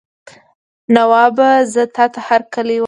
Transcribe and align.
نوابه 0.95 1.49
زه 1.73 1.83
تاته 1.95 2.19
هرکلی 2.27 2.73
وایم. 2.75 2.79